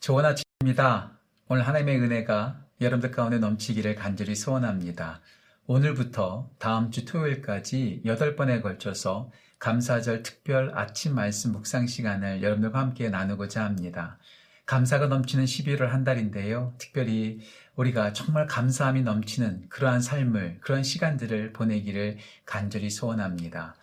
좋은 0.00 0.24
아침입니다. 0.24 1.18
오늘 1.48 1.68
하나님의 1.68 2.00
은혜가 2.00 2.64
여러분들 2.80 3.10
가운데 3.10 3.38
넘치기를 3.38 3.96
간절히 3.96 4.34
소원합니다. 4.34 5.20
오늘부터 5.66 6.48
다음 6.58 6.90
주 6.90 7.04
토요일까지 7.04 8.00
8번에 8.06 8.62
걸쳐서 8.62 9.30
감사절 9.58 10.22
특별 10.22 10.72
아침 10.74 11.14
말씀 11.14 11.52
묵상 11.52 11.86
시간을 11.86 12.42
여러분들과 12.42 12.78
함께 12.78 13.10
나누고자 13.10 13.62
합니다. 13.62 14.16
감사가 14.64 15.08
넘치는 15.08 15.44
12월 15.44 15.88
한 15.88 16.02
달인데요. 16.02 16.72
특별히 16.78 17.40
우리가 17.76 18.14
정말 18.14 18.46
감사함이 18.46 19.02
넘치는 19.02 19.68
그러한 19.68 20.00
삶을, 20.00 20.60
그런 20.62 20.82
시간들을 20.82 21.52
보내기를 21.52 22.16
간절히 22.46 22.88
소원합니다. 22.88 23.74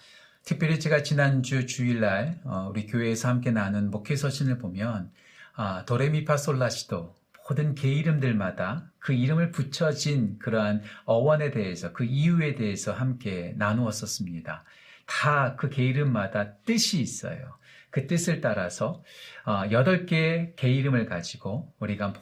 특별히 0.44 0.80
제가 0.80 1.04
지난주 1.04 1.68
주일날 1.68 2.40
어, 2.44 2.70
우리 2.72 2.88
교회에서 2.88 3.28
함께 3.28 3.52
나눈 3.52 3.92
목회 3.92 4.16
서신을 4.16 4.58
보면 4.58 5.12
아, 5.58 5.84
도레미파솔라시도 5.86 7.16
모든 7.50 7.74
개 7.76 7.90
이름들마다 7.92 8.92
그 9.00 9.14
이름을 9.14 9.52
붙여진 9.52 10.38
그러한 10.38 10.84
어원에 11.06 11.50
대해서 11.52 11.94
그 11.94 12.04
이유에 12.04 12.56
대해서 12.56 12.94
함께 12.94 13.54
나누었었습니다. 13.58 14.64
다 15.08 15.56
그 15.58 15.70
개 15.70 15.84
이름마다 15.84 16.54
뜻이 16.66 17.02
있어요. 17.02 17.58
그 17.90 18.06
뜻을 18.06 18.42
따라서 18.42 19.04
어, 19.46 19.64
여덟 19.72 20.06
개의 20.06 20.54
개 20.58 20.70
이름을 20.70 21.06
가지고 21.08 21.74
우리가 21.80 22.14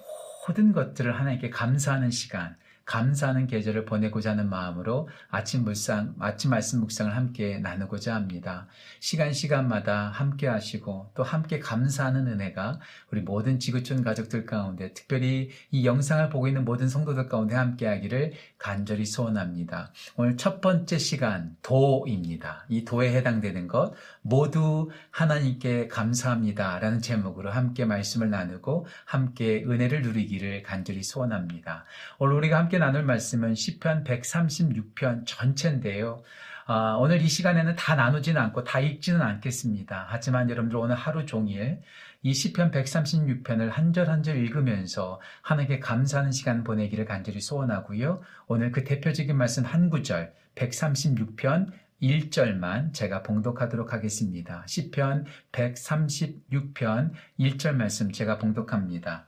모든 0.47 0.71
것들을 0.71 1.19
하나님께 1.19 1.49
감사하는 1.49 2.11
시간, 2.11 2.55
감사하는 2.85 3.47
계절을 3.47 3.85
보내고자 3.85 4.31
하는 4.31 4.49
마음으로 4.49 5.09
아침 5.29 5.63
묵상, 5.63 6.15
아침 6.19 6.51
말씀 6.51 6.79
묵상을 6.79 7.15
함께 7.15 7.57
나누고자 7.57 8.13
합니다. 8.13 8.67
시간 8.99 9.33
시간마다 9.33 10.09
함께 10.09 10.47
하시고 10.47 11.11
또 11.15 11.23
함께 11.23 11.59
감사하는 11.59 12.27
은혜가 12.27 12.79
우리 13.11 13.21
모든 13.21 13.59
지구촌 13.59 14.03
가족들 14.03 14.45
가운데 14.45 14.93
특별히 14.93 15.49
이 15.71 15.85
영상을 15.85 16.29
보고 16.29 16.47
있는 16.47 16.63
모든 16.63 16.87
성도들 16.87 17.27
가운데 17.27 17.55
함께 17.55 17.87
하기를 17.87 18.33
간절히 18.65 19.05
소원합니다. 19.05 19.91
오늘 20.15 20.37
첫 20.37 20.59
번째 20.59 20.97
시간 20.97 21.55
도입니다. 21.61 22.65
이 22.67 22.83
도에 22.83 23.13
해당되는 23.15 23.67
것 23.67 23.93
모두 24.23 24.89
하나님께 25.11 25.87
감사합니다. 25.87 26.79
라는 26.79 26.99
제목으로 26.99 27.51
함께 27.51 27.85
말씀을 27.85 28.31
나누고 28.31 28.87
함께 29.05 29.63
은혜를 29.67 30.01
누리기를 30.01 30.63
간절히 30.63 31.03
소원합니다. 31.03 31.85
오늘 32.17 32.37
우리가 32.37 32.57
함께 32.57 32.79
나눌 32.79 33.03
말씀은 33.03 33.53
시편 33.53 34.03
136편 34.03 35.27
전체인데요. 35.27 36.23
아, 36.65 36.97
오늘 36.99 37.21
이 37.21 37.27
시간에는 37.27 37.75
다 37.75 37.93
나누지는 37.93 38.41
않고 38.41 38.63
다 38.63 38.79
읽지는 38.79 39.21
않겠습니다. 39.21 40.07
하지만 40.09 40.49
여러분들 40.49 40.75
오늘 40.77 40.95
하루 40.95 41.27
종일 41.27 41.81
이 42.25 42.33
시편 42.33 42.71
136편을 42.71 43.69
한 43.69 43.93
절 43.93 44.09
한 44.09 44.23
절 44.23 44.37
읽으면서 44.37 45.21
하나님께 45.43 45.79
감사하는 45.79 46.31
시간 46.31 46.63
보내기를 46.63 47.05
간절히 47.05 47.39
소원하고요. 47.39 48.21
오늘 48.47 48.71
그 48.71 48.83
대표적인 48.83 49.37
말씀 49.37 49.63
한 49.63 49.91
구절 49.91 50.33
136편 50.55 51.71
1절만 52.01 52.93
제가 52.93 53.21
봉독하도록 53.21 53.93
하겠습니다. 53.93 54.63
시편 54.65 55.25
136편 55.51 57.11
1절 57.39 57.73
말씀 57.75 58.11
제가 58.11 58.39
봉독합니다. 58.39 59.27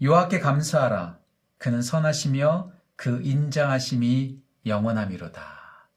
여호와께 0.00 0.38
감사하라 0.38 1.18
그는 1.58 1.82
선하시며 1.82 2.70
그 2.94 3.20
인자하심이 3.22 4.40
영원함이로다. 4.66 5.42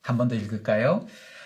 한 0.02 0.18
번 0.18 0.28
더 0.28 0.34
읽을까요? 0.36 1.06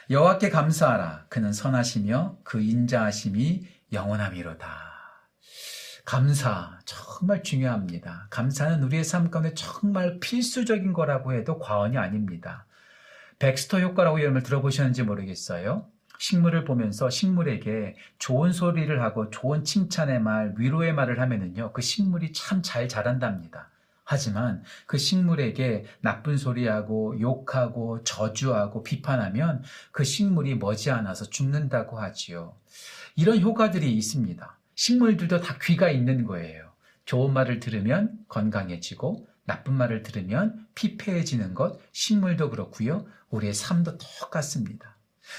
여호와께 0.10 0.50
감사하라 0.50 1.26
그는 1.28 1.52
선하시며 1.52 2.38
그 2.44 2.62
인자하심이 2.62 3.75
영원함이로다. 3.92 4.96
감사 6.06 6.80
정말 6.86 7.42
중요합니다. 7.42 8.28
감사는 8.30 8.84
우리의 8.84 9.04
삶 9.04 9.32
가운데 9.32 9.54
정말 9.56 10.20
필수적인 10.20 10.94
거라고 10.94 11.34
해도 11.34 11.58
과언이 11.58 11.98
아닙니다. 11.98 12.66
백스터 13.40 13.80
효과라고 13.80 14.22
여러분 14.22 14.44
들어보셨는지 14.44 15.04
모르겠어요. 15.04 15.90
식물을 16.20 16.64
보면서 16.64 17.10
식물에게 17.10 17.96
좋은 18.20 18.52
소리를 18.52 19.02
하고 19.02 19.30
좋은 19.30 19.64
칭찬의 19.64 20.22
말, 20.22 20.54
위로의 20.58 20.94
말을 20.94 21.20
하면은요, 21.20 21.74
그 21.74 21.82
식물이 21.82 22.32
참 22.34 22.62
잘 22.62 22.88
자란답니다. 22.88 23.70
하지만 24.06 24.64
그 24.86 24.98
식물에게 24.98 25.86
나쁜 26.00 26.38
소리하고 26.38 27.20
욕하고 27.20 28.04
저주하고 28.04 28.84
비판하면 28.84 29.64
그 29.92 30.04
식물이 30.04 30.56
머지않아서 30.56 31.26
죽는다고 31.26 32.00
하지요. 32.00 32.56
이런 33.16 33.42
효과들이 33.42 33.92
있습니다. 33.98 34.60
식물들도 34.76 35.42
다 35.42 35.58
귀가 35.64 35.90
있는 35.90 36.24
거예요. 36.24 36.72
좋은 37.06 37.34
말을 37.34 37.60
들으면 37.60 38.18
건강해지고 38.28 39.28
나쁜 39.46 39.74
말을 39.74 40.04
들으면 40.04 40.68
피폐해지는 40.76 41.54
것, 41.54 41.80
식물도 41.92 42.52
그렇고요. 42.52 43.06
우리의 43.30 43.54
삶도 43.54 43.98
똑같습니다. 43.98 44.98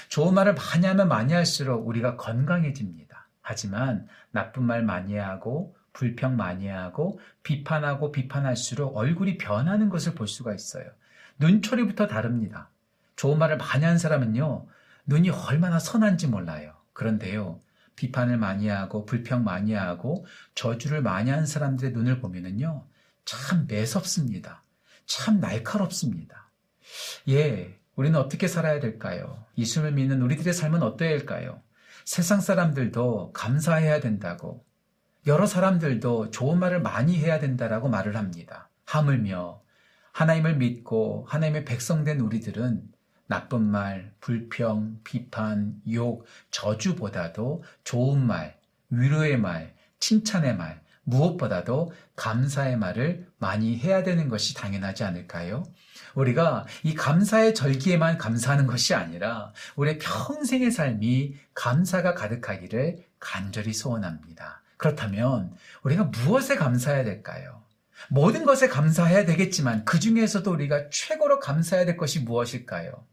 좋은 0.09 0.33
말을 0.33 0.55
많이 0.55 0.85
하면 0.85 1.07
많이 1.07 1.33
할수록 1.33 1.87
우리가 1.87 2.17
건강해집니다. 2.17 3.29
하지만 3.41 4.07
나쁜 4.31 4.63
말 4.63 4.83
많이 4.83 5.15
하고 5.15 5.76
불평 5.97 6.37
많이 6.37 6.67
하고 6.67 7.19
비판하고 7.41 8.11
비판할수록 8.11 8.95
얼굴이 8.95 9.39
변하는 9.39 9.89
것을 9.89 10.13
볼 10.13 10.27
수가 10.27 10.53
있어요. 10.53 10.85
눈초리부터 11.39 12.05
다릅니다. 12.05 12.69
좋은 13.15 13.39
말을 13.39 13.57
많이 13.57 13.83
한 13.83 13.97
사람은요, 13.97 14.67
눈이 15.07 15.31
얼마나 15.31 15.79
선한지 15.79 16.27
몰라요. 16.27 16.73
그런데요, 16.93 17.59
비판을 17.95 18.37
많이 18.37 18.67
하고 18.67 19.05
불평 19.05 19.43
많이 19.43 19.73
하고 19.73 20.27
저주를 20.53 21.01
많이 21.01 21.31
한 21.31 21.47
사람들의 21.47 21.93
눈을 21.93 22.21
보면은요, 22.21 22.85
참 23.25 23.65
매섭습니다. 23.67 24.61
참 25.07 25.39
날카롭습니다. 25.39 26.51
예, 27.29 27.75
우리는 27.95 28.19
어떻게 28.19 28.47
살아야 28.47 28.79
될까요? 28.79 29.43
예수를 29.57 29.93
믿는 29.93 30.21
우리들의 30.21 30.53
삶은 30.53 30.83
어떠해야 30.83 31.17
할까요? 31.17 31.59
세상 32.05 32.39
사람들도 32.39 33.31
감사해야 33.33 33.99
된다고 33.99 34.66
여러 35.27 35.45
사람들도 35.45 36.31
좋은 36.31 36.57
말을 36.57 36.81
많이 36.81 37.17
해야 37.17 37.37
된다라고 37.37 37.89
말을 37.89 38.15
합니다. 38.15 38.69
하물며 38.85 39.61
하나님을 40.13 40.55
믿고 40.55 41.25
하나님의 41.27 41.65
백성된 41.65 42.21
우리들은 42.21 42.81
나쁜 43.27 43.61
말, 43.63 44.13
불평, 44.21 45.01
비판, 45.03 45.75
욕, 45.91 46.25
저주보다도 46.51 47.61
좋은 47.83 48.25
말, 48.25 48.57
위로의 48.89 49.37
말, 49.37 49.75
칭찬의 49.99 50.55
말, 50.55 50.81
무엇보다도 51.03 51.91
감사의 52.15 52.77
말을 52.77 53.27
많이 53.37 53.77
해야 53.77 54.03
되는 54.03 54.29
것이 54.29 54.55
당연하지 54.55 55.03
않을까요? 55.03 55.63
우리가 56.15 56.65
이 56.83 56.95
감사의 56.95 57.53
절기에만 57.53 58.17
감사하는 58.17 58.65
것이 58.65 58.93
아니라 58.93 59.51
우리의 59.75 59.99
평생의 59.99 60.71
삶이 60.71 61.35
감사가 61.53 62.13
가득하기를 62.13 63.03
간절히 63.19 63.73
소원합니다. 63.73 64.61
그렇다면 64.77 65.51
우리가 65.83 66.05
무엇에 66.05 66.55
감사해야 66.55 67.03
될까요? 67.03 67.61
모든 68.09 68.45
것에 68.45 68.67
감사해야 68.67 69.25
되겠지만 69.25 69.83
그 69.85 69.99
중에서도 69.99 70.49
우리가 70.51 70.89
최고로 70.89 71.39
감사해야 71.39 71.85
될 71.85 71.97
것이 71.97 72.19
무엇일까요? 72.21 73.03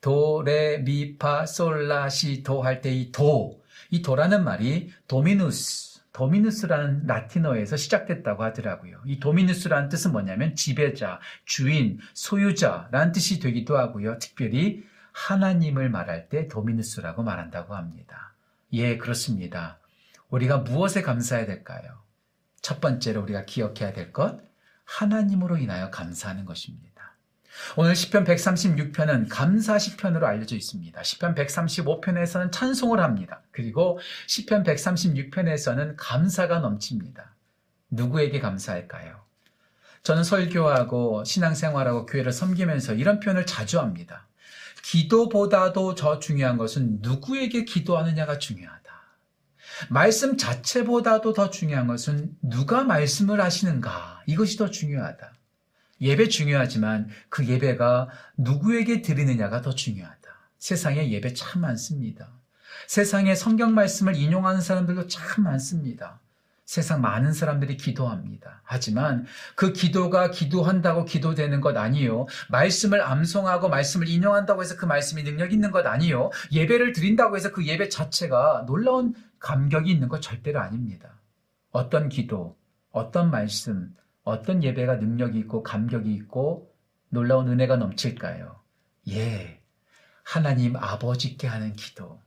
도, 0.00 0.42
레, 0.42 0.78
미, 0.78 1.18
파, 1.18 1.44
솔, 1.44 1.88
라, 1.88 2.08
시, 2.08 2.42
도 2.44 2.62
할 2.62 2.80
때 2.80 2.92
이 2.92 3.10
도, 3.10 3.60
이 3.90 4.00
도라는 4.02 4.44
말이 4.44 4.92
도미누스, 5.08 6.00
도미누스라는 6.12 7.06
라틴어에서 7.06 7.76
시작됐다고 7.76 8.44
하더라고요. 8.44 9.00
이 9.06 9.18
도미누스라는 9.18 9.88
뜻은 9.88 10.12
뭐냐면 10.12 10.54
지배자, 10.54 11.18
주인, 11.44 11.98
소유자라는 12.14 13.12
뜻이 13.12 13.40
되기도 13.40 13.76
하고요. 13.76 14.18
특별히 14.18 14.84
하나님을 15.12 15.90
말할 15.90 16.28
때 16.28 16.46
도미누스라고 16.46 17.24
말한다고 17.24 17.74
합니다. 17.74 18.34
예, 18.72 18.98
그렇습니다. 18.98 19.78
우리가 20.30 20.58
무엇에 20.58 21.02
감사해야 21.02 21.46
될까요? 21.46 22.02
첫 22.60 22.80
번째로 22.80 23.22
우리가 23.22 23.44
기억해야 23.44 23.92
될 23.92 24.12
것, 24.12 24.40
하나님으로 24.84 25.56
인하여 25.56 25.90
감사하는 25.90 26.44
것입니다. 26.44 26.88
오늘 27.76 27.96
시편 27.96 28.24
136편은 28.24 29.26
감사 29.28 29.78
시편으로 29.78 30.26
알려져 30.26 30.54
있습니다. 30.54 31.02
시편 31.02 31.34
135편에서는 31.34 32.52
찬송을 32.52 33.00
합니다. 33.00 33.42
그리고 33.50 33.98
시편 34.26 34.62
136편에서는 34.62 35.94
감사가 35.96 36.60
넘칩니다. 36.60 37.34
누구에게 37.90 38.38
감사할까요? 38.40 39.20
저는 40.02 40.24
설교하고 40.24 41.24
신앙생활하고 41.24 42.06
교회를 42.06 42.32
섬기면서 42.32 42.94
이런 42.94 43.18
표현을 43.20 43.46
자주 43.46 43.80
합니다. 43.80 44.26
기도보다도 44.82 45.96
더 45.96 46.18
중요한 46.18 46.56
것은 46.56 47.00
누구에게 47.02 47.64
기도하느냐가 47.64 48.38
중요하다. 48.38 48.77
말씀 49.88 50.36
자체보다도 50.36 51.32
더 51.32 51.50
중요한 51.50 51.86
것은 51.86 52.36
누가 52.42 52.84
말씀을 52.84 53.40
하시는가. 53.40 54.22
이것이 54.26 54.56
더 54.58 54.70
중요하다. 54.70 55.32
예배 56.00 56.28
중요하지만 56.28 57.08
그 57.28 57.46
예배가 57.46 58.08
누구에게 58.36 59.02
드리느냐가 59.02 59.62
더 59.62 59.74
중요하다. 59.74 60.18
세상에 60.58 61.10
예배 61.10 61.34
참 61.34 61.62
많습니다. 61.62 62.28
세상에 62.86 63.34
성경 63.34 63.74
말씀을 63.74 64.16
인용하는 64.16 64.60
사람들도 64.60 65.08
참 65.08 65.44
많습니다. 65.44 66.20
세상 66.68 67.00
많은 67.00 67.32
사람들이 67.32 67.78
기도합니다. 67.78 68.60
하지만 68.62 69.24
그 69.54 69.72
기도가 69.72 70.30
기도한다고 70.30 71.06
기도되는 71.06 71.62
것 71.62 71.74
아니요. 71.78 72.26
말씀을 72.50 73.00
암송하고 73.00 73.70
말씀을 73.70 74.06
인용한다고 74.06 74.60
해서 74.60 74.76
그 74.76 74.84
말씀이 74.84 75.24
능력 75.24 75.54
있는 75.54 75.70
것 75.70 75.86
아니요. 75.86 76.28
예배를 76.52 76.92
드린다고 76.92 77.36
해서 77.36 77.52
그 77.52 77.66
예배 77.66 77.88
자체가 77.88 78.66
놀라운 78.66 79.14
감격이 79.38 79.90
있는 79.90 80.08
것 80.08 80.20
절대로 80.20 80.60
아닙니다. 80.60 81.18
어떤 81.70 82.10
기도, 82.10 82.58
어떤 82.90 83.30
말씀, 83.30 83.96
어떤 84.22 84.62
예배가 84.62 84.96
능력이 84.96 85.38
있고 85.38 85.62
감격이 85.62 86.12
있고 86.12 86.70
놀라운 87.08 87.48
은혜가 87.48 87.76
넘칠까요? 87.76 88.60
예. 89.08 89.62
하나님 90.22 90.76
아버지께 90.76 91.46
하는 91.46 91.72
기도. 91.72 92.20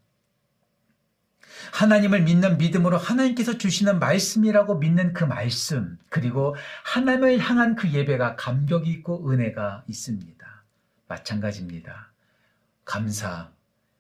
하나님을 1.72 2.22
믿는 2.24 2.58
믿음으로 2.58 2.98
하나님께서 2.98 3.58
주시는 3.58 4.00
말씀이라고 4.00 4.76
믿는 4.76 5.14
그 5.14 5.24
말씀, 5.24 5.98
그리고 6.10 6.56
하나님을 6.84 7.40
향한 7.40 7.76
그 7.76 7.92
예배가 7.92 8.36
감격이 8.36 8.90
있고 8.92 9.30
은혜가 9.30 9.84
있습니다. 9.88 10.64
마찬가지입니다. 11.08 12.12
감사. 12.86 13.50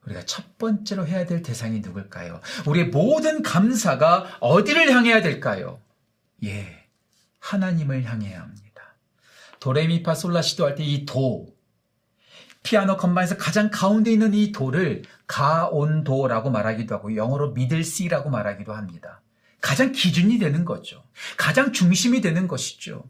우리가 0.06 0.26
첫 0.26 0.58
번째로 0.58 1.06
해야 1.06 1.26
될 1.26 1.44
대상이 1.44 1.80
누굴까요? 1.82 2.42
우리의 2.66 2.88
모든 2.88 3.44
감사가 3.44 4.38
어디를 4.40 4.92
향해야 4.92 5.22
될까요? 5.22 5.80
예, 6.44 6.88
하나님을 7.40 8.04
향해야 8.06 8.42
합니다. 8.42 8.96
도레미파 9.60 10.16
솔라시도 10.16 10.66
할 10.66 10.76
때 10.76 10.84
이 10.84 11.06
도, 11.06 11.51
피아노 12.64 12.98
건반에서 12.98 13.38
가장 13.38 13.70
가운데 13.72 14.12
있는 14.12 14.34
이 14.34 14.52
도를 14.52 15.04
가온도라고 15.28 16.52
말하기도 16.52 16.96
하고 16.96 17.16
영어로 17.16 17.54
미들 17.54 17.84
C라고 17.84 18.30
말하기도 18.30 18.74
합니다. 18.74 19.22
가장 19.60 19.92
기준이 19.92 20.40
되는 20.40 20.66
거죠. 20.66 21.04
가장 21.38 21.72
중심이 21.72 22.22
되는 22.22 22.48
것이죠. 22.48 23.04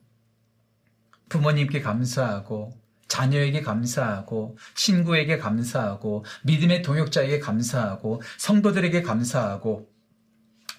부모님께 1.30 1.82
감사하고 1.82 2.78
자녀에게 3.08 3.62
감사하고 3.62 4.58
친구에게 4.76 5.38
감사하고 5.38 6.26
믿음의 6.44 6.82
동역자에게 6.82 7.40
감사하고 7.40 8.22
성도들에게 8.38 9.02
감사하고 9.02 9.90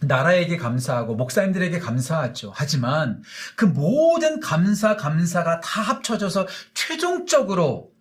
나라에게 0.01 0.57
감사하고 0.57 1.15
목사님들에게 1.15 1.79
감사하죠. 1.79 2.53
하지만 2.55 3.23
그 3.57 3.65
모든 3.65 4.41
감사 4.41 4.97
감사가 4.97 5.61
다 5.61 5.83
합쳐져서 5.83 6.47
최종적으로 6.75 7.92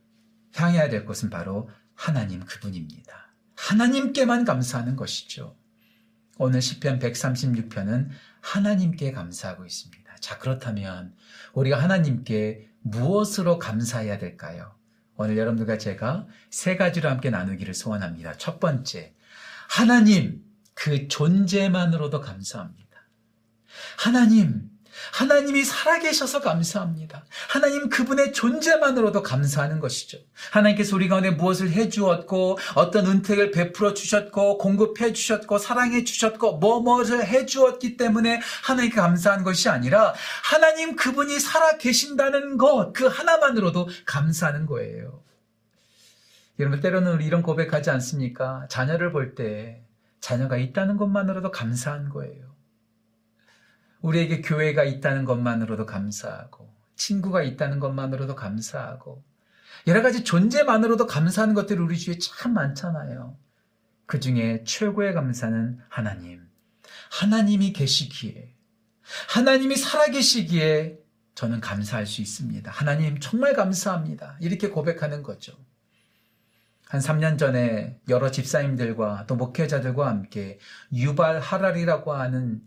향해야 0.56 0.90
될 0.90 1.06
것은 1.06 1.30
바로 1.30 1.70
하나님 1.96 2.46
그분입니다. 2.46 3.34
하나님께만 3.56 4.46
감사하는 4.46 4.96
것이죠. 4.96 5.56
오늘 6.38 6.62
시편 6.62 7.00
136편은 7.00 8.10
하나님께 8.42 9.12
감사하고 9.12 9.66
있습니다. 9.66 10.16
자, 10.20 10.40
그렇다면 10.40 11.14
우리가 11.54 11.82
하나님께 11.82 12.70
무엇으로 12.82 13.60
감사해야 13.60 14.18
될까요? 14.18 14.76
오늘 15.16 15.38
여러분들과 15.38 15.78
제가 15.78 16.28
세 16.50 16.78
가지로 16.78 17.10
함께 17.10 17.30
나누기를 17.30 17.76
소원합니다. 17.76 18.38
첫 18.38 18.60
번째, 18.60 19.14
하나님 19.70 20.44
그 20.74 21.08
존재만으로도 21.08 22.22
감사합니다. 22.22 22.82
하나님 24.00 24.71
하나님이 25.14 25.64
살아계셔서 25.64 26.42
감사합니다. 26.42 27.26
하나님 27.50 27.90
그분의 27.90 28.34
존재만으로도 28.34 29.24
감사하는 29.24 29.80
것이죠. 29.80 30.18
하나님께서 30.52 30.96
우리 30.96 31.08
가운데 31.08 31.32
무엇을 31.32 31.72
해주었고, 31.72 32.58
어떤 32.76 33.06
은택을 33.08 33.52
베풀어 33.52 33.94
주셨고, 33.94 34.58
공급해 34.58 35.14
주셨고, 35.14 35.58
사랑해 35.58 36.04
주셨고, 36.04 36.58
뭐뭐를 36.58 37.26
해주었기 37.26 37.98
때문에 37.98 38.42
하나님께 38.64 38.96
감사한 38.96 39.44
것이 39.44 39.70
아니라, 39.70 40.14
하나님 40.44 40.96
그분이 40.96 41.40
살아계신다는 41.40 42.58
것, 42.58 42.94
그 42.94 43.06
하나만으로도 43.06 43.90
감사하는 44.06 44.66
거예요. 44.66 45.22
여러분, 46.60 46.80
때로는 46.80 47.14
우리 47.14 47.26
이런 47.26 47.42
고백하지 47.42 47.90
않습니까? 47.90 48.68
자녀를 48.70 49.12
볼 49.12 49.36
때, 49.36 49.82
자녀가 50.20 50.58
있다는 50.58 50.98
것만으로도 50.98 51.52
감사한 51.52 52.10
거예요. 52.10 52.51
우리에게 54.02 54.42
교회가 54.42 54.84
있다는 54.84 55.26
것만으로도 55.26 55.86
감사하고, 55.86 56.74
친구가 56.96 57.44
있다는 57.44 57.80
것만으로도 57.80 58.36
감사하고, 58.36 59.24
여러 59.88 60.02
가지 60.02 60.24
존재만으로도 60.24 61.08
감사하는 61.08 61.56
것들이 61.56 61.80
우리 61.80 61.98
주위에 61.98 62.18
참 62.20 62.54
많잖아요. 62.54 63.38
그 64.06 64.20
중에 64.20 64.64
최고의 64.66 65.14
감사는 65.14 65.80
하나님. 65.90 66.48
하나님이 67.12 67.74
계시기에, 67.74 68.54
하나님이 69.30 69.76
살아계시기에 69.76 71.00
저는 71.36 71.60
감사할 71.62 72.06
수 72.06 72.22
있습니다. 72.22 72.70
하나님 72.70 73.20
정말 73.20 73.54
감사합니다. 73.54 74.38
이렇게 74.42 74.70
고백하는 74.70 75.24
거죠. 75.24 75.54
한 76.88 77.00
3년 77.00 77.40
전에 77.40 78.00
여러 78.10 78.32
집사님들과 78.32 79.26
또 79.28 79.36
목회자들과 79.36 80.08
함께 80.08 80.60
유발 80.94 81.40
하랄이라고 81.40 82.14
하는 82.14 82.62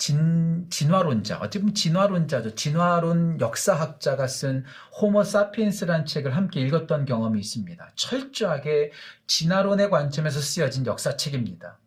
진, 0.00 0.66
진화론자, 0.70 1.40
어찌 1.40 1.58
보면 1.58 1.74
진화론자죠. 1.74 2.54
진화론 2.54 3.38
역사학자가 3.38 4.26
쓴 4.28 4.64
호모 4.98 5.24
사피엔스라는 5.24 6.06
책을 6.06 6.34
함께 6.34 6.62
읽었던 6.62 7.04
경험이 7.04 7.38
있습니다. 7.40 7.90
철저하게 7.96 8.92
진화론의 9.26 9.90
관점에서 9.90 10.40
쓰여진 10.40 10.86
역사책입니다. 10.86 11.78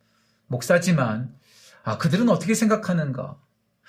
목사지만, 0.45 1.33
아, 1.83 1.98
그들은 1.98 2.30
어떻게 2.30 2.54
생각하는가? 2.54 3.36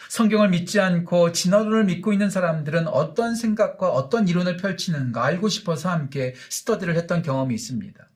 성경을 0.08 0.48
믿지 0.48 0.80
않고 0.80 1.32
진화론을 1.32 1.84
믿고 1.84 2.14
있는 2.14 2.30
사람들은 2.30 2.88
어떤 2.88 3.34
생각과 3.34 3.90
어떤 3.90 4.26
이론을 4.26 4.56
펼치는가 4.56 5.22
알고 5.22 5.50
싶어서 5.50 5.90
함께 5.90 6.34
스터디를 6.48 6.96
했던 6.96 7.20
경험이 7.20 7.54
있습니다. 7.56 8.08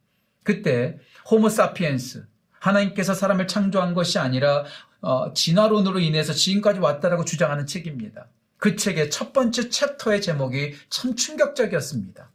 그때 0.43 0.99
호모 1.31 1.51
사피엔스, 1.51 2.27
하나님께서 2.61 3.13
사람을 3.13 3.47
창조한 3.47 3.93
것이 3.93 4.19
아니라 4.19 4.65
어, 5.01 5.33
진화론으로 5.33 6.01
인해서 6.01 6.33
지금까지 6.33 6.81
왔다라고 6.81 7.25
주장하는 7.25 7.67
책입니다. 7.67 8.27
그 8.57 8.75
책의 8.77 9.11
첫 9.11 9.33
번째 9.33 9.71
챕터의 9.71 10.21
제목이 10.21 10.75
참 10.91 11.15
충격적이었습니다. 11.15 12.31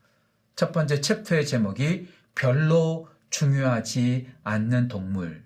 첫 0.55 0.71
번째 0.71 1.01
챕터의 1.01 1.45
제목이 1.45 2.07
별로 2.35 3.09
중요하지 3.29 4.29
않는 4.43 4.87
동물. 4.87 5.43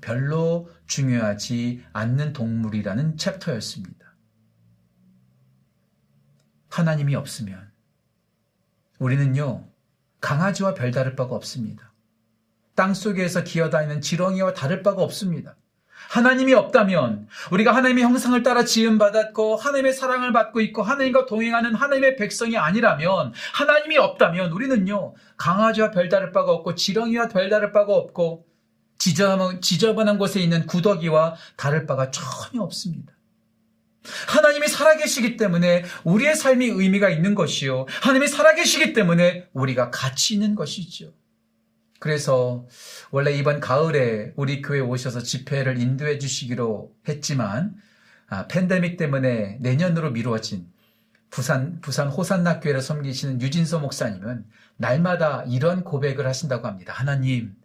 별로 0.00 0.70
중요하지 0.86 1.84
않는 1.92 2.32
동물이라는 2.32 3.16
챕터였습니다. 3.16 4.14
하나님이 6.68 7.14
없으면 7.14 7.70
우리는요, 8.98 9.66
강아지와 10.20 10.74
별다를 10.74 11.16
바가 11.16 11.34
없습니다. 11.34 11.92
땅 12.74 12.94
속에서 12.94 13.44
기어다니는 13.44 14.00
지렁이와 14.00 14.54
다를 14.54 14.82
바가 14.82 15.02
없습니다. 15.02 15.56
하나님이 16.08 16.54
없다면 16.54 17.28
우리가 17.50 17.74
하나님의 17.74 18.04
형상을 18.04 18.42
따라 18.42 18.64
지음 18.64 18.98
받았고 18.98 19.56
하나님의 19.56 19.92
사랑을 19.92 20.32
받고 20.32 20.60
있고 20.60 20.82
하나님과 20.82 21.26
동행하는 21.26 21.74
하나님의 21.74 22.16
백성이 22.16 22.56
아니라면 22.56 23.32
하나님이 23.54 23.98
없다면 23.98 24.52
우리는요 24.52 25.14
강아지와 25.36 25.90
별다를 25.90 26.32
바가 26.32 26.52
없고 26.52 26.74
지렁이와 26.74 27.28
별다를 27.28 27.72
바가 27.72 27.92
없고 27.92 28.46
지저분한 28.98 30.18
곳에 30.18 30.40
있는 30.40 30.66
구더기와 30.66 31.34
다를 31.56 31.86
바가 31.86 32.10
전혀 32.10 32.62
없습니다. 32.62 33.12
하나님이 34.28 34.68
살아계시기 34.68 35.36
때문에 35.36 35.84
우리의 36.04 36.36
삶이 36.36 36.66
의미가 36.66 37.08
있는 37.08 37.34
것이요. 37.34 37.86
하나님이 38.02 38.28
살아계시기 38.28 38.92
때문에 38.92 39.48
우리가 39.52 39.90
가치 39.90 40.34
있는 40.34 40.54
것이죠. 40.54 41.12
그래서 42.04 42.66
원래 43.10 43.32
이번 43.32 43.60
가을에 43.60 44.34
우리 44.36 44.60
교회 44.60 44.78
오셔서 44.78 45.20
집회를 45.20 45.80
인도해 45.80 46.18
주시기로 46.18 46.94
했지만 47.08 47.74
아, 48.28 48.46
팬데믹 48.46 48.98
때문에 48.98 49.56
내년으로 49.62 50.10
미루어진 50.10 50.70
부산 51.30 51.80
부산 51.80 52.08
호산나교회를 52.08 52.82
섬기시는 52.82 53.40
유진서 53.40 53.78
목사님은 53.78 54.44
날마다 54.76 55.44
이런 55.48 55.82
고백을 55.82 56.26
하신다고 56.26 56.66
합니다. 56.66 56.92
하나님 56.92 57.56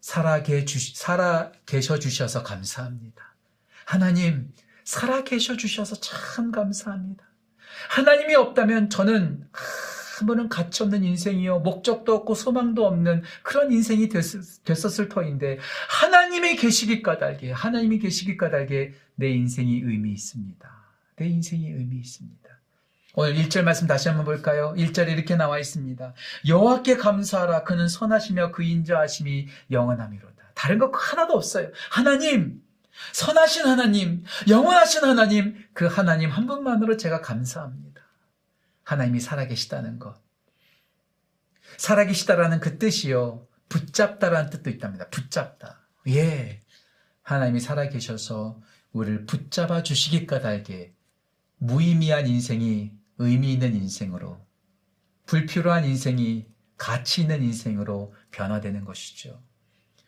살아 0.00 0.42
계셔 0.42 2.00
주셔서 2.00 2.42
감사합니다. 2.42 3.36
하나님 3.84 4.52
살아 4.82 5.22
계셔 5.22 5.56
주셔서 5.56 5.94
참 6.00 6.50
감사합니다. 6.50 7.22
하나님이 7.90 8.34
없다면 8.34 8.90
저는 8.90 9.48
한 10.16 10.26
번은 10.26 10.48
가치 10.48 10.82
없는 10.82 11.04
인생이요. 11.04 11.60
목적도 11.60 12.14
없고 12.14 12.34
소망도 12.34 12.86
없는 12.86 13.22
그런 13.42 13.70
인생이 13.70 14.08
됐, 14.08 14.24
었을 14.70 15.08
터인데 15.10 15.58
하나님이 15.90 16.56
계시기 16.56 17.02
까닭에 17.02 17.52
하나님이 17.52 17.98
계시기 17.98 18.38
까닭에 18.38 18.94
내 19.16 19.30
인생이 19.30 19.82
의미 19.84 20.12
있습니다. 20.12 20.68
내 21.16 21.26
인생이 21.26 21.68
의미 21.68 21.96
있습니다. 21.98 22.48
오늘 23.14 23.34
1절 23.34 23.62
말씀 23.62 23.86
다시 23.86 24.08
한번 24.08 24.24
볼까요? 24.24 24.74
1절에 24.76 25.08
이렇게 25.08 25.36
나와 25.36 25.58
있습니다. 25.58 26.14
여호와께 26.48 26.96
감사하라 26.96 27.64
그는 27.64 27.86
선하시며 27.88 28.52
그 28.52 28.62
인자하심이 28.62 29.48
영원함이로다. 29.70 30.52
다른 30.54 30.78
거 30.78 30.90
하나도 30.94 31.34
없어요. 31.34 31.70
하나님 31.90 32.62
선하신 33.12 33.66
하나님, 33.66 34.24
영원하신 34.48 35.04
하나님, 35.04 35.62
그 35.74 35.86
하나님 35.86 36.30
한 36.30 36.46
분만으로 36.46 36.96
제가 36.96 37.20
감사합니다. 37.20 37.95
하나님이 38.86 39.18
살아계시다는 39.18 39.98
것. 39.98 40.14
살아계시다라는 41.76 42.60
그 42.60 42.78
뜻이요. 42.78 43.46
붙잡다라는 43.68 44.50
뜻도 44.50 44.70
있답니다. 44.70 45.08
붙잡다. 45.08 45.80
예. 46.06 46.62
하나님이 47.22 47.58
살아계셔서 47.58 48.60
우리를 48.92 49.26
붙잡아 49.26 49.82
주시기 49.82 50.28
까닭에 50.28 50.94
무의미한 51.58 52.28
인생이 52.28 52.92
의미 53.18 53.54
있는 53.54 53.74
인생으로 53.74 54.46
불필요한 55.26 55.84
인생이 55.84 56.46
가치 56.76 57.22
있는 57.22 57.42
인생으로 57.42 58.14
변화되는 58.30 58.84
것이죠. 58.84 59.42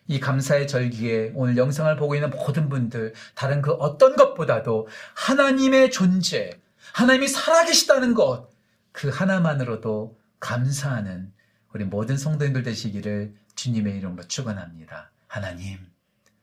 이 0.07 0.21
감사의 0.21 0.69
절기에 0.69 1.33
오늘 1.35 1.57
영상을 1.57 1.93
보고 1.97 2.15
있는 2.15 2.29
모든 2.29 2.69
분들 2.69 3.13
다른 3.35 3.61
그 3.61 3.73
어떤 3.73 4.15
것보다도 4.15 4.87
하나님의 5.15 5.91
존재, 5.91 6.61
하나님이 6.93 7.27
살아계시다는 7.27 8.13
것, 8.13 8.48
그 8.91 9.09
하나만으로도 9.09 10.19
감사하는 10.39 11.31
우리 11.73 11.83
모든 11.85 12.17
성도님들 12.17 12.63
되시기를 12.63 13.35
주님의 13.55 13.97
이름으로 13.97 14.27
축원합니다. 14.27 15.11
하나님 15.27 15.79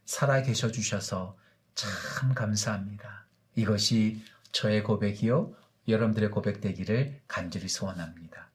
살아 0.05 0.43
계셔 0.43 0.71
주셔서 0.71 1.37
참 1.75 2.35
감사합니다. 2.35 3.27
이것이 3.57 4.23
저의 4.53 4.83
고백이요 4.83 5.55
여러분들의 5.89 6.31
고백 6.31 6.61
되기를 6.61 7.21
간절히 7.27 7.69
소원합니다. 7.69 8.49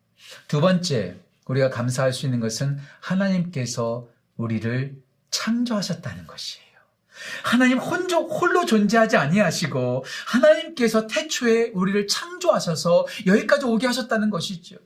두 0.47 0.61
번째 0.61 1.17
우리가 1.45 1.69
감사할 1.69 2.13
수 2.13 2.25
있는 2.25 2.39
것은 2.39 2.79
하나님께서 2.99 4.07
우리를 4.37 5.01
창조하셨다는 5.31 6.27
것이에요. 6.27 6.70
하나님 7.43 7.77
혼조, 7.77 8.27
홀로 8.27 8.65
존재하지 8.65 9.17
아니하시고 9.17 10.05
하나님께서 10.27 11.07
태초에 11.07 11.71
우리를 11.73 12.07
창조하셔서 12.07 13.05
여기까지 13.25 13.65
오게 13.65 13.87
하셨다는 13.87 14.29
것이죠. 14.29 14.77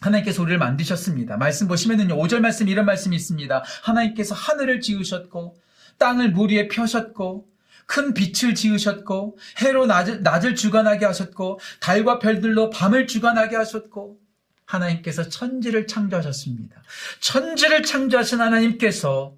하나님께서 0.00 0.42
우리를 0.42 0.58
만드셨습니다. 0.58 1.36
말씀 1.36 1.68
보시면은요, 1.68 2.16
5절 2.16 2.40
말씀 2.40 2.68
이런 2.68 2.86
말씀이 2.86 3.14
있습니다. 3.14 3.62
하나님께서 3.82 4.34
하늘을 4.34 4.80
지으셨고, 4.80 5.56
땅을 5.98 6.30
물 6.32 6.50
위에 6.50 6.68
펴셨고, 6.68 7.46
큰 7.86 8.14
빛을 8.14 8.54
지으셨고, 8.54 9.36
해로 9.58 9.86
낮을, 9.86 10.22
낮을 10.22 10.54
주관하게 10.54 11.04
하셨고, 11.04 11.60
달과 11.80 12.18
별들로 12.18 12.70
밤을 12.70 13.06
주관하게 13.06 13.56
하셨고, 13.56 14.18
하나님께서 14.64 15.28
천지를 15.28 15.86
창조하셨습니다. 15.86 16.82
천지를 17.20 17.82
창조하신 17.82 18.40
하나님께서 18.40 19.34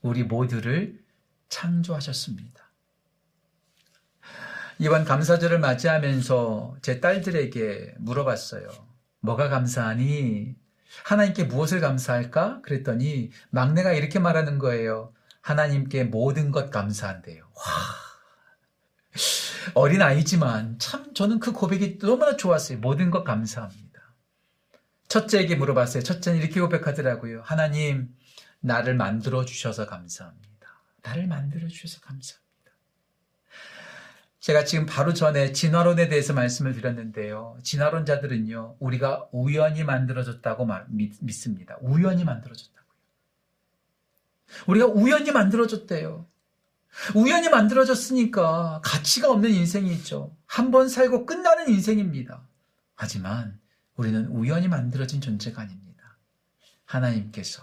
우리 0.00 0.22
모두를 0.22 0.98
창조하셨습니다. 1.48 2.68
이번 4.78 5.04
감사절을 5.04 5.58
맞이하면서 5.58 6.76
제 6.82 7.00
딸들에게 7.00 7.96
물어봤어요. 7.98 8.68
뭐가 9.20 9.48
감사하니? 9.48 10.54
하나님께 11.04 11.44
무엇을 11.44 11.80
감사할까? 11.80 12.60
그랬더니 12.62 13.30
막내가 13.50 13.92
이렇게 13.92 14.18
말하는 14.18 14.58
거예요. 14.58 15.12
하나님께 15.40 16.04
모든 16.04 16.50
것 16.50 16.70
감사한대요. 16.70 17.42
와. 17.42 17.62
어린 19.74 20.02
아이지만 20.02 20.78
참 20.78 21.12
저는 21.14 21.40
그 21.40 21.52
고백이 21.52 21.98
너무나 21.98 22.36
좋았어요. 22.36 22.78
모든 22.78 23.10
것 23.10 23.24
감사합니다. 23.24 23.88
첫째에게 25.08 25.56
물어봤어요. 25.56 26.02
첫째는 26.02 26.38
이렇게 26.38 26.60
고백하더라고요. 26.60 27.42
하나님, 27.42 28.14
나를 28.60 28.94
만들어 28.94 29.44
주셔서 29.44 29.86
감사합니다. 29.86 30.48
나를 31.02 31.26
만들어 31.26 31.68
주셔서 31.68 32.00
감사합니다. 32.00 32.48
제가 34.40 34.64
지금 34.64 34.86
바로 34.86 35.12
전에 35.14 35.52
진화론에 35.52 36.08
대해서 36.08 36.32
말씀을 36.32 36.72
드렸는데요. 36.72 37.58
진화론자들은요, 37.62 38.76
우리가 38.78 39.28
우연히 39.32 39.84
만들어졌다고 39.84 40.64
말, 40.64 40.86
믿, 40.88 41.12
습니다 41.32 41.76
우연히 41.80 42.24
만들어졌다고요. 42.24 42.88
우리가 44.68 44.86
우연히 44.86 45.32
만들어졌대요. 45.32 46.26
우연히 47.14 47.48
만들어졌으니까 47.50 48.80
가치가 48.82 49.30
없는 49.30 49.50
인생이 49.50 49.92
있죠. 49.96 50.34
한 50.46 50.70
번 50.70 50.88
살고 50.88 51.26
끝나는 51.26 51.68
인생입니다. 51.68 52.42
하지만 52.94 53.60
우리는 53.96 54.26
우연히 54.28 54.68
만들어진 54.68 55.20
존재가 55.20 55.60
아닙니다. 55.62 56.16
하나님께서 56.86 57.62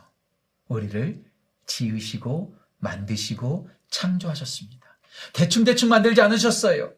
우리를 0.67 1.23
지으시고 1.65 2.55
만드시고 2.85 3.69
창조하셨습니다. 3.89 4.85
대충대충 5.33 5.89
만들지 5.89 6.21
않으셨어요. 6.21 6.93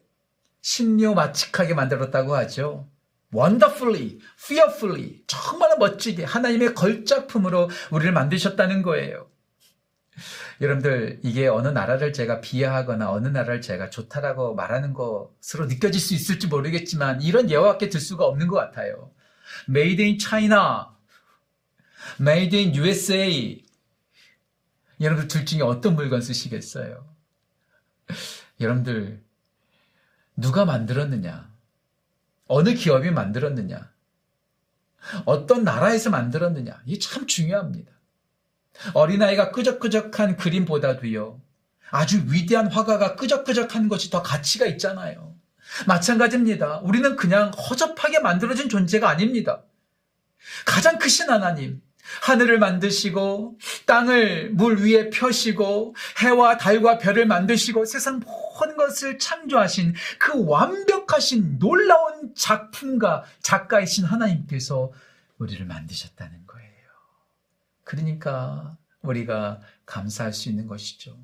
신묘마칙하게 0.60 1.74
만들었다고 1.74 2.36
하죠. 2.36 2.88
wonderfully, 3.34 4.18
fearfully, 4.38 5.22
정말 5.26 5.76
멋지게 5.78 6.24
하나님의 6.24 6.74
걸작품으로 6.74 7.70
우리를 7.90 8.12
만드셨다는 8.12 8.82
거예요. 8.82 9.28
여러분들, 10.60 11.20
이게 11.22 11.46
어느 11.46 11.68
나라를 11.68 12.12
제가 12.12 12.40
비하하거나 12.40 13.12
어느 13.12 13.28
나라를 13.28 13.60
제가 13.60 13.90
좋다라고 13.90 14.54
말하는 14.54 14.92
것으로 14.92 15.66
느껴질 15.66 16.00
수 16.00 16.14
있을지 16.14 16.48
모르겠지만 16.48 17.22
이런 17.22 17.50
예화밖에 17.50 17.88
들 17.88 18.00
수가 18.00 18.24
없는 18.24 18.48
것 18.48 18.56
같아요. 18.56 19.12
Made 19.68 20.02
in 20.02 20.18
China, 20.18 20.98
Made 22.20 22.56
in 22.56 22.74
USA. 22.74 23.67
여러분들 25.00 25.28
둘 25.28 25.46
중에 25.46 25.62
어떤 25.62 25.94
물건 25.94 26.20
쓰시겠어요? 26.20 27.06
여러분들, 28.60 29.22
누가 30.36 30.64
만들었느냐? 30.64 31.50
어느 32.46 32.74
기업이 32.74 33.10
만들었느냐? 33.10 33.92
어떤 35.24 35.64
나라에서 35.64 36.10
만들었느냐? 36.10 36.82
이게 36.86 36.98
참 36.98 37.26
중요합니다. 37.26 37.92
어린아이가 38.94 39.50
끄적끄적한 39.50 40.36
그림보다도요, 40.36 41.40
아주 41.90 42.24
위대한 42.28 42.66
화가가 42.68 43.16
끄적끄적한 43.16 43.88
것이 43.88 44.10
더 44.10 44.22
가치가 44.22 44.66
있잖아요. 44.66 45.36
마찬가지입니다. 45.86 46.78
우리는 46.78 47.16
그냥 47.16 47.50
허접하게 47.50 48.20
만들어진 48.20 48.68
존재가 48.68 49.08
아닙니다. 49.08 49.62
가장 50.64 50.98
크신 50.98 51.30
하나님, 51.30 51.82
하늘을 52.22 52.58
만드시고 52.58 53.58
땅을 53.86 54.50
물 54.50 54.78
위에 54.78 55.10
펴시고 55.10 55.94
해와 56.22 56.56
달과 56.56 56.98
별을 56.98 57.26
만드시고 57.26 57.84
세상 57.84 58.20
모든 58.20 58.76
것을 58.76 59.18
창조하신 59.18 59.94
그 60.18 60.44
완벽하신 60.46 61.58
놀라운 61.58 62.34
작품가 62.34 63.24
작가이신 63.42 64.04
하나님께서 64.04 64.92
우리를 65.38 65.64
만드셨다는 65.66 66.46
거예요. 66.46 66.68
그러니까 67.84 68.76
우리가 69.02 69.60
감사할 69.86 70.32
수 70.32 70.48
있는 70.48 70.66
것이죠. 70.66 71.16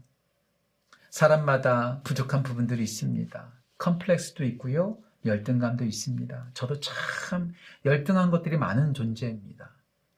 사람마다 1.11 2.00
부족한 2.03 2.43
부분들이 2.43 2.83
있습니다. 2.83 3.53
컴플렉스도 3.79 4.45
있고요. 4.45 4.99
열등감도 5.25 5.85
있습니다. 5.85 6.50
저도 6.55 6.81
참 6.81 7.55
열등한 7.85 8.31
것들이 8.31 8.57
많은 8.57 8.95
존재입니다. 8.95 9.74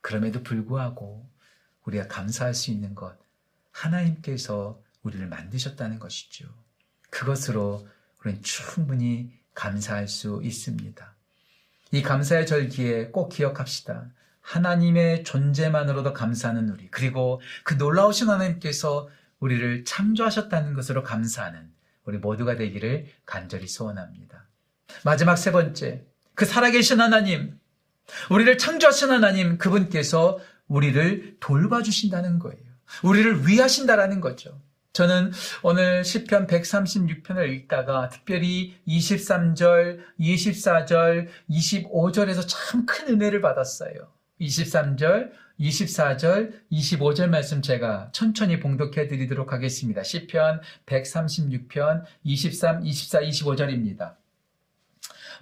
그럼에도 0.07 0.45
불구하고 0.45 1.29
우리가 1.85 2.07
감사할 2.07 2.55
수 2.55 2.71
있는 2.71 2.95
것, 2.95 3.19
하나님께서 3.73 4.81
우리를 5.03 5.27
만드셨다는 5.27 5.99
것이죠. 5.99 6.47
그것으로 7.11 7.89
우리는 8.21 8.41
충분히 8.41 9.37
감사할 9.55 10.07
수 10.07 10.41
있습니다. 10.45 11.13
이 11.91 12.03
감사의 12.03 12.47
절기에 12.47 13.09
꼭 13.09 13.31
기억합시다. 13.31 14.13
하나님의 14.43 15.25
존재만으로도 15.25 16.13
감사하는 16.13 16.69
우리, 16.69 16.89
그리고 16.89 17.41
그 17.65 17.75
놀라우신 17.75 18.29
하나님께서 18.29 19.09
우리를 19.41 19.85
창조하셨다는 19.85 20.75
것으로 20.75 21.03
감사하는 21.03 21.69
우리 22.05 22.19
모두가 22.19 22.55
되기를 22.55 23.09
간절히 23.25 23.67
소원합니다. 23.67 24.47
마지막 25.05 25.35
세 25.35 25.51
번째, 25.51 26.07
그 26.37 26.45
살아계신 26.45 27.01
하나님, 27.01 27.59
우리를 28.31 28.59
창조하신 28.59 29.11
하나님, 29.11 29.59
그분께서 29.59 30.39
우리를 30.69 31.37
돌봐주신다는 31.41 32.39
거예요. 32.39 32.61
우리를 33.03 33.49
위하신다라는 33.49 34.21
거죠. 34.21 34.61
저는 34.93 35.33
오늘 35.63 36.05
시편 36.05 36.47
136편을 36.47 37.51
읽다가 37.53 38.09
특별히 38.09 38.77
23절, 38.89 40.01
24절, 40.19 41.29
25절에서 41.51 42.45
참 42.49 42.87
큰 42.87 43.09
은혜를 43.15 43.43
받았어요. 43.43 43.93
23절, 44.41 45.33
24절, 45.61 46.53
25절 46.73 47.29
말씀 47.29 47.61
제가 47.61 48.11
천천히 48.13 48.59
봉독해 48.61 49.09
드리도록 49.09 49.53
하겠습니다. 49.53 50.03
시편 50.03 50.61
136편 50.87 52.05
23, 52.25 52.87
24, 52.87 53.21
25절입니다. 53.21 54.15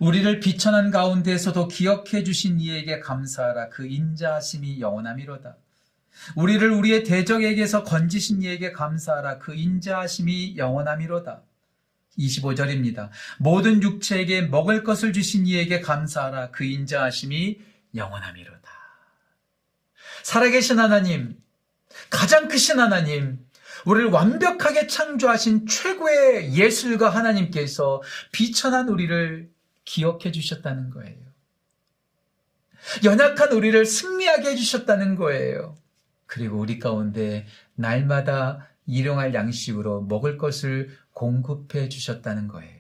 우리를 0.01 0.41
비천한 0.41 0.91
가운데에서도 0.91 1.69
기억해 1.69 2.25
주신 2.25 2.61
이에게 2.61 3.01
감사하라 3.01 3.69
그 3.69 3.87
인자하심이 3.87 4.81
영원함이로다. 4.81 5.57
우리를 6.37 6.71
우리의 6.71 7.05
대적에게서 7.05 7.85
건지신 7.85 8.43
이에게 8.43 8.73
감사하라. 8.73 9.39
그 9.39 9.55
인자하심이 9.55 10.57
영원함이로다. 10.57 11.43
25절입니다. 12.19 13.11
모든 13.39 13.83
육체에게 13.83 14.43
먹을 14.43 14.85
것을 14.85 15.13
주신 15.13 15.47
이에게 15.47 15.81
감사하라. 15.81 16.51
그 16.51 16.65
인자하심이 16.65 17.61
영원함이로다. 17.95 18.71
살아계신 20.23 20.79
하나님, 20.79 21.37
가장 22.11 22.49
크신 22.49 22.79
하나님, 22.79 23.45
우리를 23.85 24.11
완벽하게 24.11 24.87
창조하신 24.87 25.67
최고의 25.67 26.55
예술가 26.55 27.11
하나님께서 27.11 28.03
비천한 28.33 28.89
우리를 28.89 29.51
기억해 29.85 30.33
주셨다는 30.33 30.91
거예요. 30.91 31.25
연약한 33.05 33.53
우리를 33.53 33.85
승리하게 33.87 34.51
해주셨다는 34.51 35.17
거예요. 35.17 35.77
그리고 36.27 36.59
우리 36.59 36.79
가운데 36.79 37.47
날마다 37.75 38.69
일용할 38.87 39.35
양식으로 39.35 40.03
먹을 40.03 40.37
것을 40.37 40.91
공급해 41.13 41.89
주셨다는 41.89 42.49
거예요. 42.49 42.75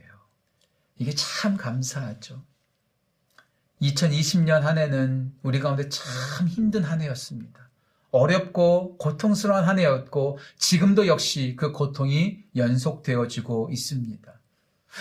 이게 0.98 1.12
참 1.14 1.56
감사하죠. 1.56 2.42
2020년 3.80 4.60
한 4.60 4.78
해는 4.78 5.32
우리 5.42 5.60
가운데 5.60 5.88
참 5.88 6.48
힘든 6.48 6.84
한 6.84 7.00
해였습니다. 7.00 7.68
어렵고 8.10 8.96
고통스러운 8.98 9.64
한 9.64 9.78
해였고 9.78 10.38
지금도 10.56 11.06
역시 11.08 11.56
그 11.58 11.72
고통이 11.72 12.44
연속되어지고 12.54 13.70
있습니다. 13.72 14.32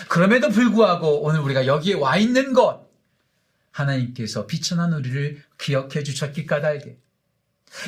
그럼에도 0.08 0.48
불구하고 0.48 1.22
오늘 1.22 1.40
우리가 1.40 1.66
여기에 1.66 1.94
와 1.94 2.16
있는 2.16 2.52
것 2.52 2.84
하나님께서 3.70 4.46
비천한 4.46 4.92
우리를 4.92 5.42
기억해 5.58 6.02
주셨기 6.02 6.46
까닭에 6.46 6.98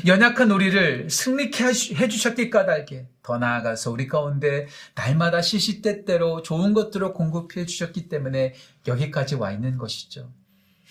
연약한 0.06 0.50
우리를 0.50 1.08
승리케 1.08 1.64
해주셨기 1.64 2.50
까닭에 2.50 3.06
더 3.22 3.38
나아가서 3.38 3.92
우리 3.92 4.08
가운데 4.08 4.66
날마다 4.94 5.42
시시때때로 5.42 6.42
좋은 6.42 6.74
것들을 6.74 7.12
공급해 7.12 7.66
주셨기 7.66 8.08
때문에 8.08 8.54
여기까지 8.86 9.36
와 9.36 9.52
있는 9.52 9.78
것이죠. 9.78 10.32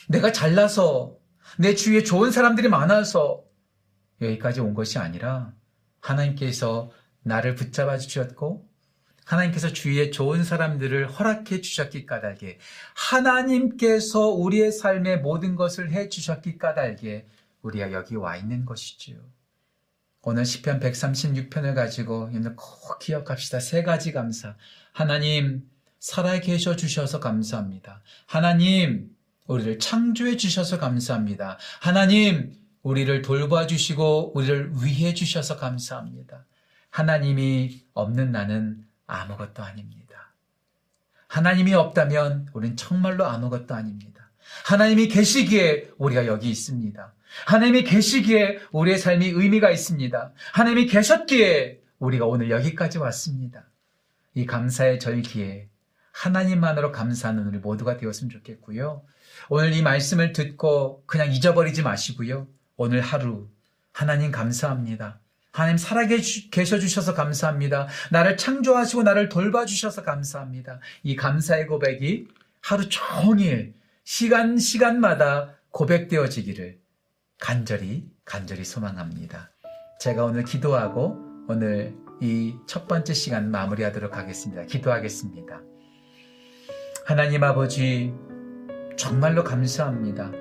내가 0.07 0.31
잘나서 0.31 1.17
내 1.57 1.75
주위에 1.75 2.03
좋은 2.03 2.31
사람들이 2.31 2.69
많아서 2.69 3.43
여기까지 4.21 4.61
온 4.61 4.73
것이 4.73 4.97
아니라 4.97 5.51
하나님께서 5.99 6.89
나를 7.21 7.55
붙잡아 7.55 7.97
주셨고 7.97 8.65
하나님께서 9.25 9.73
주위에 9.73 10.11
좋은 10.11 10.43
사람들을 10.43 11.07
허락해 11.07 11.61
주셨기 11.61 12.05
까닭에 12.05 12.59
하나님께서 12.93 14.27
우리의 14.29 14.71
삶의 14.71 15.19
모든 15.19 15.55
것을 15.55 15.91
해 15.91 16.09
주셨기 16.09 16.57
까닭에 16.57 17.27
우리가 17.61 17.91
여기 17.91 18.15
와 18.15 18.37
있는 18.37 18.65
것이지요. 18.65 19.17
오늘 20.21 20.45
시편 20.45 20.79
136편을 20.79 21.75
가지고 21.75 22.29
여러분 22.31 22.55
꼭 22.55 22.99
기억합시다. 22.99 23.59
세 23.59 23.83
가지 23.83 24.11
감사. 24.11 24.55
하나님 24.91 25.69
살아 25.99 26.39
계셔 26.39 26.75
주셔서 26.75 27.19
감사합니다. 27.19 28.01
하나님 28.25 29.15
우리를 29.47 29.79
창조해 29.79 30.37
주셔서 30.37 30.79
감사합니다. 30.79 31.57
하나님 31.79 32.53
우리를 32.81 33.21
돌봐 33.23 33.67
주시고 33.67 34.33
우리를 34.35 34.71
위해 34.83 35.13
주셔서 35.13 35.57
감사합니다. 35.57 36.45
하나님이 36.89 37.83
없는 37.93 38.31
나는 38.31 38.85
아무것도 39.07 39.63
아닙니다. 39.63 40.33
하나님이 41.27 41.73
없다면 41.73 42.49
우린 42.53 42.75
정말로 42.75 43.25
아무것도 43.25 43.75
아닙니다. 43.75 44.29
하나님이 44.65 45.07
계시기에 45.07 45.89
우리가 45.97 46.27
여기 46.27 46.49
있습니다. 46.49 47.13
하나님이 47.45 47.83
계시기에 47.83 48.59
우리의 48.71 48.97
삶이 48.97 49.27
의미가 49.27 49.69
있습니다. 49.71 50.31
하나님이 50.53 50.85
계셨기에 50.85 51.81
우리가 51.99 52.25
오늘 52.25 52.49
여기까지 52.49 52.97
왔습니다. 52.99 53.65
이 54.33 54.45
감사의 54.45 54.99
절기에 54.99 55.67
하나님만으로 56.11 56.91
감사하는 56.91 57.45
우리 57.47 57.57
모두가 57.57 57.97
되었으면 57.97 58.29
좋겠고요. 58.29 59.03
오늘 59.49 59.73
이 59.73 59.81
말씀을 59.81 60.31
듣고 60.31 61.03
그냥 61.05 61.31
잊어버리지 61.31 61.81
마시고요. 61.81 62.47
오늘 62.77 63.01
하루 63.01 63.49
하나님 63.91 64.31
감사합니다. 64.31 65.19
하나님 65.55 65.77
살아계셔 65.77 66.79
주셔서 66.79 67.13
감사합니다. 67.13 67.87
나를 68.11 68.35
창조하시고 68.35 69.03
나를 69.03 69.29
돌봐주셔서 69.29 70.03
감사합니다. 70.03 70.81
이 71.03 71.15
감사의 71.15 71.67
고백이 71.67 72.27
하루 72.61 72.89
종일 72.89 73.73
시간 74.03 74.57
시간마다 74.57 75.55
고백되어지기를 75.71 76.77
간절히 77.39 78.03
간절히 78.25 78.65
소망합니다. 78.65 79.49
제가 80.01 80.25
오늘 80.25 80.43
기도하고 80.43 81.17
오늘 81.47 81.95
이 82.21 82.55
첫 82.67 82.87
번째 82.89 83.13
시간 83.13 83.49
마무리하도록 83.49 84.17
하겠습니다. 84.17 84.63
기도하겠습니다. 84.63 85.61
하나님 87.05 87.43
아버지 87.45 88.13
정말로 88.97 89.45
감사합니다. 89.45 90.31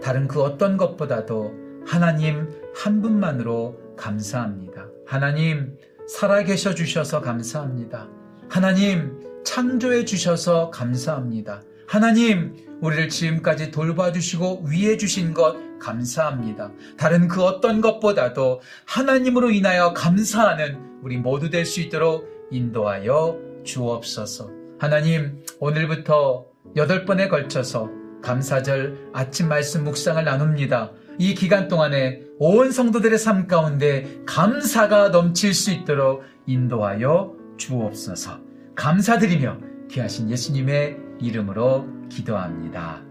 다른 0.00 0.28
그 0.28 0.40
어떤 0.40 0.76
것보다도 0.76 1.52
하나님 1.84 2.48
한 2.76 3.02
분만으로 3.02 3.81
감사합니다. 3.96 4.86
하나님 5.06 5.76
살아계셔 6.08 6.74
주셔서 6.74 7.20
감사합니다. 7.20 8.08
하나님 8.48 9.20
창조해 9.44 10.04
주셔서 10.04 10.70
감사합니다. 10.70 11.62
하나님 11.86 12.56
우리를 12.80 13.08
지금까지 13.08 13.70
돌봐주시고 13.70 14.64
위해 14.68 14.96
주신 14.96 15.34
것 15.34 15.56
감사합니다. 15.78 16.72
다른 16.96 17.28
그 17.28 17.42
어떤 17.44 17.80
것보다도 17.80 18.60
하나님으로 18.86 19.50
인하여 19.50 19.92
감사하는 19.92 21.00
우리 21.02 21.16
모두 21.16 21.50
될 21.50 21.64
수 21.64 21.80
있도록 21.80 22.28
인도하여 22.50 23.38
주옵소서. 23.64 24.50
하나님, 24.78 25.42
오늘부터 25.58 26.46
여덟 26.76 27.04
번에 27.04 27.28
걸쳐서 27.28 27.88
감사절 28.22 29.10
아침 29.12 29.48
말씀 29.48 29.84
묵상을 29.84 30.22
나눕니다. 30.24 30.92
이 31.18 31.34
기간 31.34 31.68
동안에 31.68 32.22
온 32.38 32.72
성도들의 32.72 33.18
삶 33.18 33.46
가운데 33.46 34.20
감사가 34.26 35.10
넘칠 35.10 35.54
수 35.54 35.70
있도록 35.70 36.22
인도하여 36.46 37.34
주옵소서. 37.56 38.40
감사드리며 38.74 39.58
귀하신 39.90 40.30
예수님의 40.30 40.96
이름으로 41.20 41.86
기도합니다. 42.08 43.02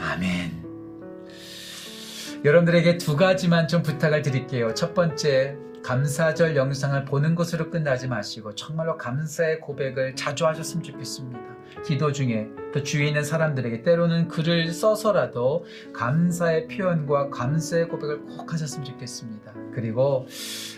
아멘. 0.00 0.70
여러분들에게 2.44 2.96
두 2.96 3.16
가지만 3.16 3.68
좀 3.68 3.82
부탁을 3.82 4.22
드릴게요. 4.22 4.72
첫 4.74 4.94
번째, 4.94 5.56
감사절 5.82 6.56
영상을 6.56 7.04
보는 7.04 7.34
것으로 7.34 7.70
끝나지 7.70 8.08
마시고 8.08 8.54
정말로 8.54 8.96
감사의 8.96 9.60
고백을 9.60 10.16
자주 10.16 10.46
하셨으면 10.46 10.82
좋겠습니다. 10.82 11.40
기도 11.84 12.12
중에 12.12 12.48
또 12.72 12.82
주위에 12.82 13.08
있는 13.08 13.24
사람들에게 13.24 13.82
때로는 13.82 14.28
글을 14.28 14.72
써서라도 14.72 15.64
감사의 15.92 16.68
표현과 16.68 17.30
감사의 17.30 17.88
고백을 17.88 18.20
꼭 18.24 18.52
하셨으면 18.52 18.84
좋겠습니다. 18.84 19.52
그리고 19.74 20.26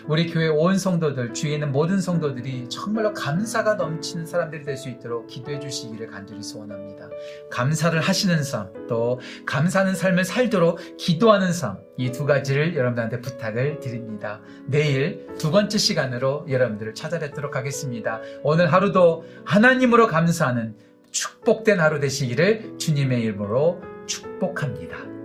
우리 0.07 0.31
교회 0.31 0.49
온 0.49 0.79
성도들, 0.79 1.33
주위에 1.33 1.55
있는 1.55 1.73
모든 1.73 2.01
성도들이 2.01 2.69
정말로 2.69 3.13
감사가 3.15 3.75
넘치는 3.75 4.27
사람들이 4.27 4.63
될 4.63 4.77
수 4.77 4.89
있도록 4.89 5.27
기도해 5.27 5.61
주시기를 5.61 6.09
간절히 6.09 6.43
소원합니다. 6.43 7.09
감사를 7.51 7.99
하시는 8.01 8.43
삶, 8.43 8.69
또 8.89 9.21
감사하는 9.47 9.95
삶을 9.95 10.25
살도록 10.25 10.79
기도하는 10.97 11.53
삶, 11.53 11.79
이 11.99 12.11
두 12.11 12.25
가지를 12.27 12.75
여러분들한테 12.75 13.21
부탁을 13.21 13.81
드립니다. 13.81 14.41
내일 14.67 15.27
두 15.39 15.51
번째 15.51 15.77
시간으로 15.79 16.47
여러분들을 16.49 16.95
찾아뵙도록 16.95 17.55
하겠습니다. 17.55 18.21
오늘 18.43 18.73
하루도 18.73 19.25
하나님으로 19.45 20.07
감사하는 20.07 20.75
축복된 21.13 21.79
하루 21.79 22.01
되시기를 22.01 22.79
주님의 22.79 23.23
이름으로 23.23 23.81
축복합니다. 24.07 25.22